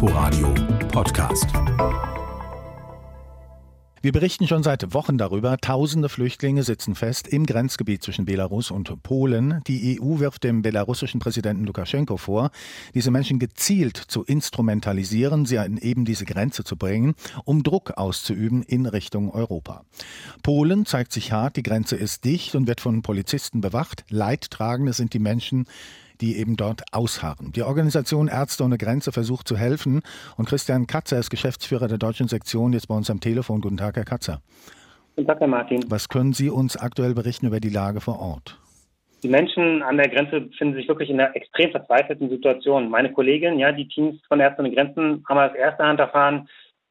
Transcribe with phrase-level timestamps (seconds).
[0.00, 0.54] Inforadio
[0.92, 1.48] Podcast.
[4.00, 5.58] Wir berichten schon seit Wochen darüber.
[5.58, 9.60] Tausende Flüchtlinge sitzen fest im Grenzgebiet zwischen Belarus und Polen.
[9.66, 12.52] Die EU wirft dem belarussischen Präsidenten Lukaschenko vor,
[12.94, 18.62] diese Menschen gezielt zu instrumentalisieren, sie an eben diese Grenze zu bringen, um Druck auszuüben
[18.62, 19.82] in Richtung Europa.
[20.44, 24.04] Polen zeigt sich hart, die Grenze ist dicht und wird von Polizisten bewacht.
[24.10, 25.66] Leidtragende sind die Menschen,
[26.20, 27.52] die eben dort ausharren.
[27.52, 30.02] Die Organisation Ärzte ohne Grenze versucht zu helfen
[30.36, 33.60] und Christian Katzer ist Geschäftsführer der deutschen Sektion jetzt bei uns am Telefon.
[33.60, 34.40] Guten Tag, Herr Katzer.
[35.16, 35.84] Guten Tag, Herr Martin.
[35.88, 38.58] Was können Sie uns aktuell berichten über die Lage vor Ort?
[39.22, 42.88] Die Menschen an der Grenze befinden sich wirklich in einer extrem verzweifelten Situation.
[42.88, 46.48] Meine Kollegin, ja, die Teams von Ärzte ohne Grenzen haben aus erster Hand erfahren,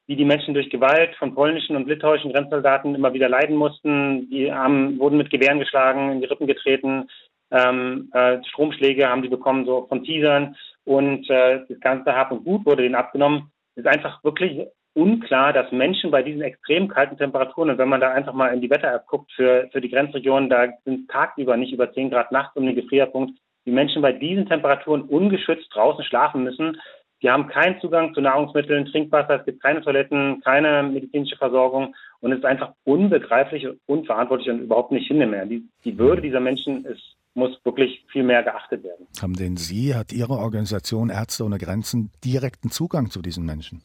[0.07, 4.29] wie die Menschen durch Gewalt von polnischen und litauischen Grenzsoldaten immer wieder leiden mussten.
[4.29, 7.09] Die haben, wurden mit Gewehren geschlagen, in die Rippen getreten,
[7.51, 12.43] ähm, äh, Stromschläge haben die bekommen, so von Teasern und äh, das ganze Hab und
[12.43, 13.51] Gut wurde denen abgenommen.
[13.75, 18.01] Es ist einfach wirklich unklar, dass Menschen bei diesen extrem kalten Temperaturen, und wenn man
[18.01, 21.71] da einfach mal in die Wetter-App guckt für, für die Grenzregionen, da sind tagsüber nicht
[21.71, 23.37] über 10 Grad nachts um den Gefrierpunkt,
[23.67, 26.81] die Menschen bei diesen Temperaturen ungeschützt draußen schlafen müssen.
[27.21, 32.31] Die haben keinen Zugang zu Nahrungsmitteln, Trinkwasser, es gibt keine Toiletten, keine medizinische Versorgung und
[32.31, 35.45] es ist einfach unbegreiflich, unverantwortlich und überhaupt nicht hinnehmbar.
[35.45, 39.07] Die, die Würde dieser Menschen ist muss wirklich viel mehr geachtet werden.
[39.21, 43.83] Haben denn Sie, hat Ihre Organisation Ärzte ohne Grenzen direkten Zugang zu diesen Menschen?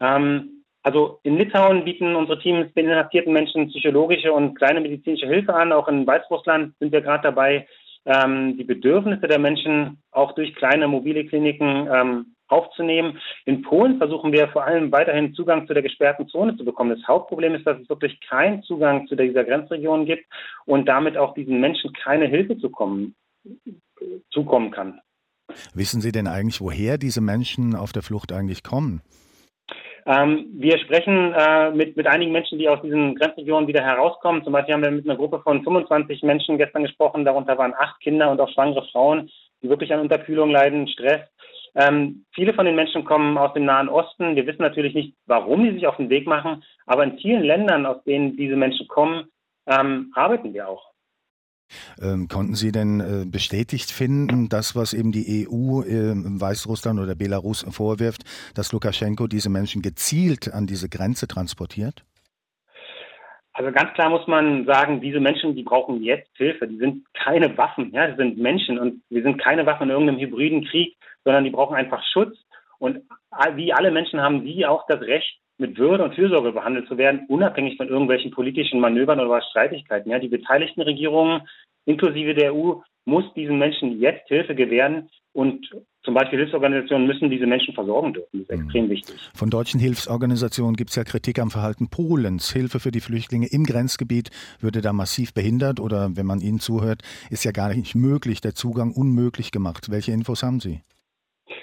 [0.00, 5.54] Ähm, also in Litauen bieten unsere Teams den inhaftierten Menschen psychologische und kleine medizinische Hilfe
[5.54, 5.72] an.
[5.72, 7.66] Auch in Weißrussland sind wir gerade dabei,
[8.06, 13.18] ähm, die Bedürfnisse der Menschen auch durch kleine mobile Kliniken ähm, aufzunehmen.
[13.44, 16.90] In Polen versuchen wir vor allem weiterhin Zugang zu der gesperrten Zone zu bekommen.
[16.90, 20.24] Das Hauptproblem ist, dass es wirklich keinen Zugang zu dieser Grenzregion gibt
[20.66, 23.14] und damit auch diesen Menschen keine Hilfe zukommen,
[24.30, 25.00] zukommen kann.
[25.74, 29.00] Wissen Sie denn eigentlich, woher diese Menschen auf der Flucht eigentlich kommen?
[30.06, 34.42] Ähm, wir sprechen äh, mit, mit einigen Menschen, die aus diesen Grenzregionen wieder herauskommen.
[34.42, 37.26] Zum Beispiel haben wir mit einer Gruppe von 25 Menschen gestern gesprochen.
[37.26, 39.30] Darunter waren acht Kinder und auch schwangere Frauen,
[39.62, 41.20] die wirklich an Unterkühlung leiden, Stress
[41.74, 44.36] ähm, viele von den Menschen kommen aus dem Nahen Osten.
[44.36, 47.86] Wir wissen natürlich nicht, warum die sich auf den Weg machen, aber in vielen Ländern,
[47.86, 49.28] aus denen diese Menschen kommen,
[49.66, 50.88] ähm, arbeiten wir auch.
[52.00, 57.14] Ähm, konnten Sie denn äh, bestätigt finden, das, was eben die EU äh, Weißrussland oder
[57.14, 58.24] Belarus vorwirft,
[58.54, 62.04] dass Lukaschenko diese Menschen gezielt an diese Grenze transportiert?
[63.58, 66.68] Also ganz klar muss man sagen, diese Menschen, die brauchen jetzt Hilfe.
[66.68, 70.20] Die sind keine Waffen, ja, die sind Menschen und wir sind keine Waffen in irgendeinem
[70.20, 72.38] hybriden Krieg, sondern die brauchen einfach Schutz.
[72.78, 73.00] Und
[73.56, 77.26] wie alle Menschen haben die auch das Recht, mit Würde und Fürsorge behandelt zu werden,
[77.26, 80.08] unabhängig von irgendwelchen politischen Manövern oder Streitigkeiten.
[80.08, 81.40] Ja, die beteiligten Regierungen,
[81.84, 82.74] inklusive der EU,
[83.06, 85.68] muss diesen Menschen jetzt Hilfe gewähren und
[86.08, 88.30] zum Beispiel Hilfsorganisationen müssen diese Menschen versorgen dürfen.
[88.32, 88.90] Das ist extrem mhm.
[88.90, 89.14] wichtig.
[89.34, 92.50] Von deutschen Hilfsorganisationen gibt es ja Kritik am Verhalten Polens.
[92.50, 97.02] Hilfe für die Flüchtlinge im Grenzgebiet würde da massiv behindert oder wenn man ihnen zuhört,
[97.28, 99.90] ist ja gar nicht möglich, der Zugang unmöglich gemacht.
[99.90, 100.80] Welche Infos haben Sie?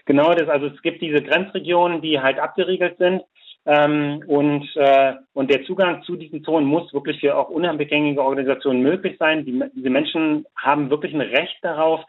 [0.05, 3.23] Genau, das, also es gibt diese Grenzregionen, die halt abgeriegelt sind.
[3.65, 8.83] Ähm, und, äh, und der Zugang zu diesen Zonen muss wirklich für auch unabhängige Organisationen
[8.83, 9.43] möglich sein.
[9.43, 12.01] Die, diese Menschen haben wirklich ein Recht darauf,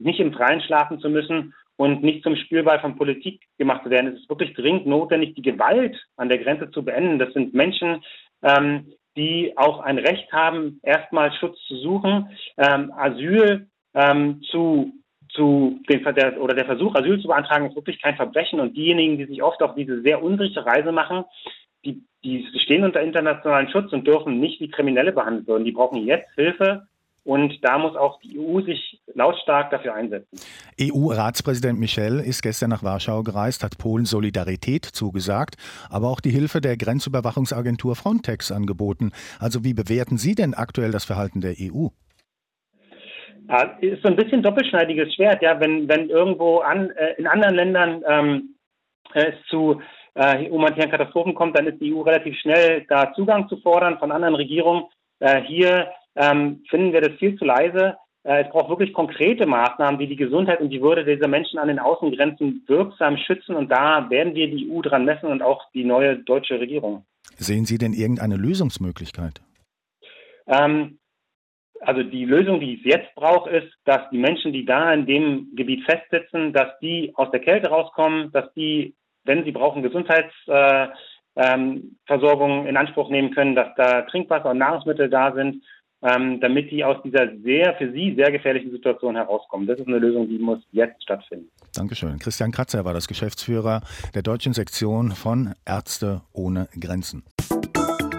[0.00, 4.12] nicht im Freien schlafen zu müssen und nicht zum Spielball von Politik gemacht zu werden.
[4.12, 7.18] Es ist wirklich dringend notwendig, die Gewalt an der Grenze zu beenden.
[7.18, 8.02] Das sind Menschen,
[8.42, 14.92] ähm, die auch ein Recht haben, erstmal Schutz zu suchen, ähm, Asyl ähm, zu
[15.34, 18.60] zu den, der, oder der Versuch, Asyl zu beantragen, ist wirklich kein Verbrechen.
[18.60, 21.24] Und diejenigen, die sich oft auf diese sehr unsichere Reise machen,
[21.84, 25.64] die, die stehen unter internationalen Schutz und dürfen nicht wie Kriminelle behandelt werden.
[25.64, 26.86] Die brauchen jetzt Hilfe.
[27.24, 30.38] Und da muss auch die EU sich lautstark dafür einsetzen.
[30.78, 35.56] EU-Ratspräsident Michel ist gestern nach Warschau gereist, hat Polen Solidarität zugesagt,
[35.88, 39.12] aber auch die Hilfe der Grenzüberwachungsagentur Frontex angeboten.
[39.40, 41.88] Also wie bewerten Sie denn aktuell das Verhalten der EU?
[43.48, 47.54] Ja, ist so ein bisschen doppelschneidiges Schwert, ja, wenn, wenn irgendwo an, äh, in anderen
[47.54, 48.54] Ländern ähm,
[49.14, 49.80] es zu
[50.14, 54.12] äh, humanitären Katastrophen kommt, dann ist die EU relativ schnell da Zugang zu fordern von
[54.12, 54.84] anderen Regierungen.
[55.24, 57.96] Äh, hier ähm, finden wir das viel zu leise.
[58.24, 61.68] Äh, es braucht wirklich konkrete Maßnahmen, die die Gesundheit und die Würde dieser Menschen an
[61.68, 63.56] den Außengrenzen wirksam schützen.
[63.56, 67.06] Und da werden wir die EU dran messen und auch die neue deutsche Regierung.
[67.36, 69.40] Sehen Sie denn irgendeine Lösungsmöglichkeit?
[70.46, 70.98] Ähm,
[71.80, 75.56] also die Lösung, die es jetzt braucht, ist, dass die Menschen, die da in dem
[75.56, 78.94] Gebiet festsitzen, dass die aus der Kälte rauskommen, dass die,
[79.24, 85.08] wenn sie brauchen, Gesundheitsversorgung äh, ähm, in Anspruch nehmen können, dass da Trinkwasser und Nahrungsmittel
[85.08, 85.62] da sind.
[86.04, 89.66] ähm, damit die aus dieser sehr für sie sehr gefährlichen Situation herauskommen.
[89.66, 91.48] Das ist eine Lösung, die muss jetzt stattfinden.
[91.74, 92.18] Dankeschön.
[92.18, 93.80] Christian Kratzer war das Geschäftsführer
[94.14, 97.24] der deutschen Sektion von Ärzte ohne Grenzen.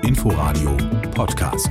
[0.02, 0.76] Inforadio
[1.16, 1.70] Podcast.